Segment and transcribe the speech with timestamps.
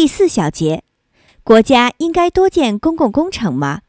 [0.00, 0.82] 第四小节，
[1.44, 3.82] 国家应该多建公共工程吗？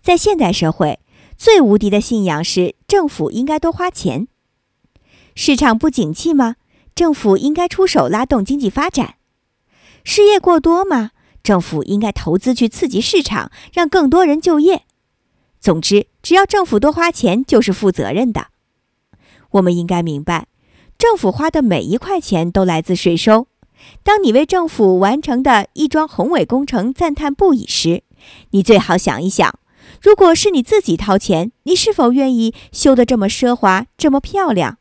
[0.00, 0.98] 在现代社会，
[1.36, 4.28] 最无敌的信仰是政府应该多花钱。
[5.34, 6.56] 市场不景气吗？
[6.94, 9.16] 政府应该出手拉动经济发展。
[10.04, 11.10] 失业过多吗？
[11.42, 14.84] 政府应该投资去刺激市场，让更多人就业。
[15.60, 18.46] 总之，只要政府多花钱，就是负责任的。
[19.50, 20.46] 我们应该明白，
[20.96, 23.48] 政府花的每一块钱都来自税收。
[24.02, 28.02] 当你为政府完成的一桩宏伟工程赞叹不已时，
[28.50, 29.58] 你最好想一想：
[30.00, 34.78] 如果是你自己掏钱，你是否愿意修得这么奢华、这么漂亮？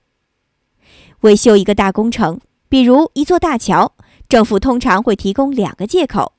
[1.22, 3.94] 为修一个大工程，比如一座大桥，
[4.30, 6.34] 政府通常会提供两个借口：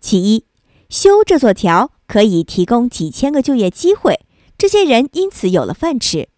[0.00, 0.44] 其一，
[0.88, 4.20] 修这座桥可以提供几千个就业机会，
[4.56, 6.28] 这些人因此有了饭吃。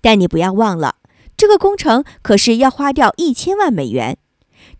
[0.00, 0.96] 但你不要忘了，
[1.36, 4.18] 这个工程可是要花掉一千万美元。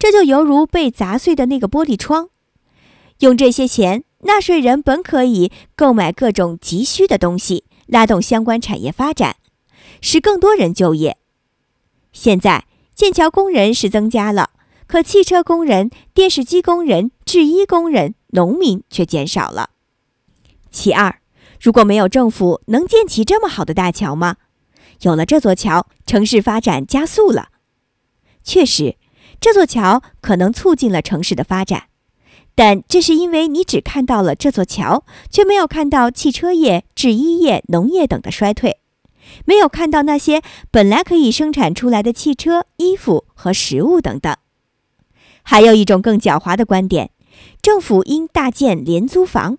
[0.05, 2.28] 这就犹如被砸碎的那个玻璃窗。
[3.20, 9.36] 用这些钱，纳税人本可以购买各种急需的东西，拉动相关产业发展，
[10.02, 11.16] 使更多人就业。
[12.12, 14.50] 现在建桥工人是增加了，
[14.86, 19.70] 可汽车工人、电视机工人、制衣工人、农民却减少了。
[20.70, 21.18] 其二，
[21.58, 24.36] 如果没有政府，能建起这么好的大桥吗？
[25.00, 27.48] 有了这座桥，城市发展加速了。
[28.42, 28.96] 确实。
[29.40, 31.84] 这座桥可能促进了城市的发展，
[32.54, 38.78] 但这是因为你只看到了这座桥，却没有看到汽车业、制衣业、农业等的衰退，
[39.44, 44.34] 没有看到那些本来可以生产出来的汽车、衣服和食物等等。
[45.42, 47.10] 还有一种更狡猾的观点：
[47.60, 49.58] 政府应大建廉租房，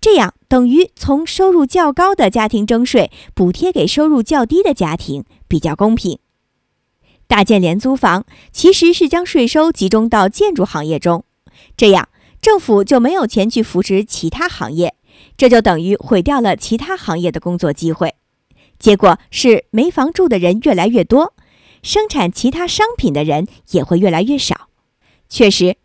[0.00, 6.20] 这样等于从收入较高的家庭征税，补贴给收入较低的家庭，比较公平。
[7.30, 11.24] 大建廉租房其实是将税收集中到建筑行业中，
[11.76, 12.08] 这样
[12.42, 14.96] 政府就没有钱去扶持其他行业，
[15.36, 18.16] 这就等于毁掉了其他行业的工作机会。
[18.80, 21.32] 结果是没房住的人越来越多，
[21.84, 24.66] 生产其他商品的人也会越来越少。
[25.28, 25.76] 确实，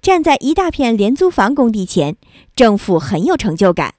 [0.00, 2.16] 站在一大片廉租房工地前，
[2.54, 3.96] 政府很有成就感，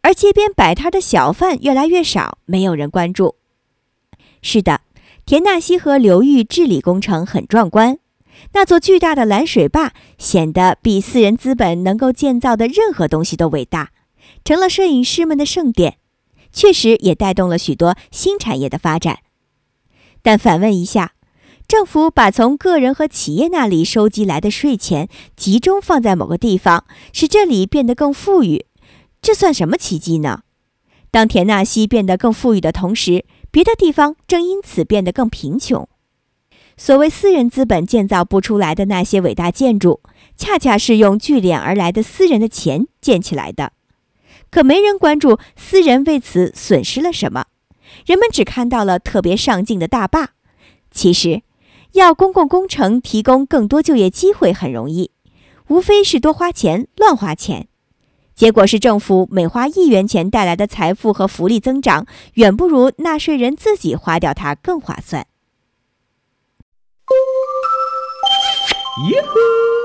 [0.00, 3.34] 而街边摆摊的小贩越来越少，没有人关注。
[4.40, 4.80] 是的。
[5.28, 7.98] 田纳西河流域治理工程很壮观，
[8.54, 13.90] 那座巨大的拦水坝显得比私人资本能够建造的任何东西都伟大，
[14.42, 15.98] 成了摄影师们的圣殿，
[16.50, 19.18] 确实也带动了许多新产业的发展。
[20.22, 21.12] 但反问一下，
[21.66, 28.64] 政府把从个人和企业那里收集来的税钱集中放在某个地方，使这里变得更富裕，
[29.20, 30.44] 这算什么奇迹呢？
[31.10, 35.88] 当田纳西变得更富裕的同时，别的地方正因此变得更贫穷。
[36.76, 40.00] 所谓私人资本建造不出来的那些伟大建筑，
[40.36, 43.72] 恰恰是用聚敛而来的私人的钱建起来的。
[44.50, 47.46] 可没人关注私人为此损失了什么，
[48.06, 50.30] 人们只看到了特别上进的大坝。
[50.90, 51.42] 其实，
[51.92, 55.10] 要公共工程提供更多就业机会很容易，
[55.68, 57.67] 无非是多花钱、乱花钱。
[58.38, 65.26] 结果是，政府每花一元钱带来的财富和福利增长，远不如纳税人自己花掉它更划算。
[69.10, 69.77] 哟呼！